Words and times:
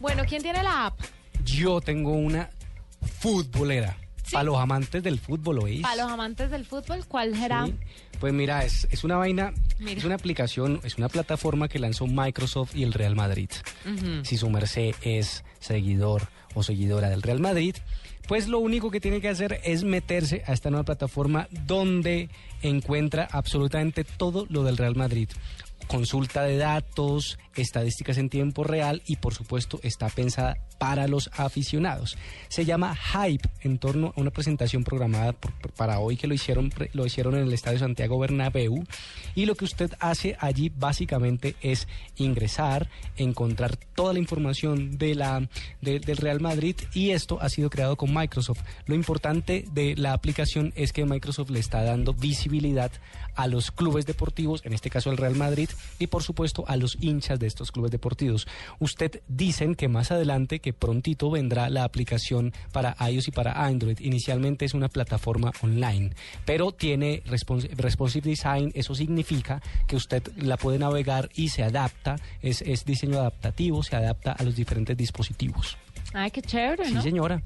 Bueno, 0.00 0.22
¿quién 0.28 0.42
tiene 0.42 0.62
la 0.62 0.86
app? 0.86 0.98
Yo 1.44 1.80
tengo 1.80 2.12
una 2.12 2.50
futbolera. 3.18 3.96
Sí. 4.24 4.32
Para 4.34 4.44
los 4.44 4.58
amantes 4.58 5.02
del 5.02 5.18
fútbol, 5.18 5.58
¿oís? 5.58 5.82
Para 5.82 5.96
los 6.04 6.10
amantes 6.12 6.50
del 6.50 6.64
fútbol, 6.64 7.04
¿cuál 7.06 7.34
será? 7.36 7.66
Sí. 7.66 7.74
Pues 8.20 8.32
mira, 8.32 8.64
es, 8.64 8.86
es 8.90 9.02
una 9.02 9.16
vaina, 9.16 9.52
Mira. 9.78 9.98
es 9.98 10.04
una 10.04 10.14
aplicación, 10.14 10.80
es 10.84 10.98
una 10.98 11.08
plataforma 11.08 11.68
que 11.68 11.78
lanzó 11.78 12.06
Microsoft 12.06 12.76
y 12.76 12.82
el 12.84 12.92
Real 12.92 13.16
Madrid. 13.16 13.50
Si 14.22 14.36
su 14.36 14.48
merced 14.50 14.94
es 15.02 15.42
seguidor 15.58 16.28
o 16.54 16.62
seguidora 16.62 17.08
del 17.08 17.22
Real 17.22 17.40
Madrid, 17.40 17.74
pues 18.28 18.46
lo 18.46 18.58
único 18.60 18.90
que 18.90 19.00
tiene 19.00 19.20
que 19.20 19.28
hacer 19.30 19.60
es 19.64 19.82
meterse 19.82 20.44
a 20.46 20.52
esta 20.52 20.70
nueva 20.70 20.84
plataforma 20.84 21.48
donde 21.66 22.28
encuentra 22.62 23.26
absolutamente 23.32 24.04
todo 24.04 24.46
lo 24.50 24.62
del 24.62 24.76
Real 24.76 24.94
Madrid. 24.94 25.28
Consulta 25.90 26.44
de 26.44 26.56
datos, 26.56 27.36
estadísticas 27.56 28.16
en 28.16 28.28
tiempo 28.30 28.62
real 28.62 29.02
y 29.06 29.16
por 29.16 29.34
supuesto 29.34 29.80
está 29.82 30.08
pensada 30.08 30.56
para 30.78 31.08
los 31.08 31.28
aficionados. 31.34 32.16
Se 32.48 32.64
llama 32.64 32.94
Hype 32.96 33.48
en 33.62 33.78
torno 33.78 34.14
a 34.16 34.20
una 34.20 34.30
presentación 34.30 34.84
programada 34.84 35.32
por- 35.32 35.52
para 35.72 35.98
hoy 35.98 36.16
que 36.16 36.28
lo 36.28 36.32
hicieron, 36.34 36.72
lo 36.92 37.04
hicieron 37.06 37.34
en 37.34 37.42
el 37.42 37.52
Estadio 37.52 37.80
Santiago 37.80 38.20
Bernabéu 38.20 38.84
y 39.34 39.46
lo 39.46 39.56
que 39.56 39.64
usted 39.64 39.90
hace 39.98 40.36
allí 40.38 40.70
básicamente 40.74 41.56
es 41.60 41.88
ingresar, 42.16 42.88
encontrar 43.16 43.76
toda 43.76 44.12
la 44.12 44.20
información 44.20 44.96
de 44.96 45.16
la, 45.16 45.48
de- 45.82 45.98
del 45.98 46.18
Real 46.18 46.40
Madrid 46.40 46.76
y 46.94 47.10
esto 47.10 47.38
ha 47.42 47.48
sido 47.48 47.68
creado 47.68 47.96
con 47.96 48.14
Microsoft. 48.14 48.60
Lo 48.86 48.94
importante 48.94 49.64
de 49.72 49.96
la 49.96 50.12
aplicación 50.12 50.72
es 50.76 50.92
que 50.92 51.04
Microsoft 51.04 51.50
le 51.50 51.58
está 51.58 51.82
dando 51.82 52.14
visibilidad 52.14 52.92
a 53.34 53.48
los 53.48 53.70
clubes 53.72 54.06
deportivos, 54.06 54.62
en 54.64 54.72
este 54.72 54.88
caso 54.88 55.10
el 55.10 55.16
Real 55.16 55.34
Madrid, 55.34 55.68
y 55.98 56.06
por 56.06 56.22
supuesto 56.22 56.64
a 56.66 56.76
los 56.76 56.96
hinchas 57.00 57.38
de 57.38 57.46
estos 57.46 57.72
clubes 57.72 57.90
deportivos. 57.90 58.46
Usted 58.78 59.20
dicen 59.28 59.74
que 59.74 59.88
más 59.88 60.10
adelante, 60.10 60.60
que 60.60 60.72
prontito 60.72 61.30
vendrá 61.30 61.68
la 61.70 61.84
aplicación 61.84 62.52
para 62.72 62.96
iOS 63.10 63.28
y 63.28 63.30
para 63.30 63.64
Android. 63.64 63.98
Inicialmente 64.00 64.64
es 64.64 64.74
una 64.74 64.88
plataforma 64.88 65.52
online, 65.62 66.10
pero 66.44 66.72
tiene 66.72 67.22
respons- 67.24 67.68
responsive 67.76 68.28
design, 68.28 68.72
eso 68.74 68.94
significa 68.94 69.60
que 69.86 69.96
usted 69.96 70.22
la 70.36 70.56
puede 70.56 70.78
navegar 70.78 71.28
y 71.34 71.48
se 71.48 71.62
adapta, 71.62 72.16
es, 72.42 72.62
es 72.62 72.84
diseño 72.84 73.18
adaptativo, 73.18 73.82
se 73.82 73.96
adapta 73.96 74.32
a 74.32 74.42
los 74.42 74.56
diferentes 74.56 74.96
dispositivos. 74.96 75.76
Ay, 76.12 76.30
qué 76.30 76.42
chévere, 76.42 76.84
Sí, 76.86 77.00
señora. 77.02 77.42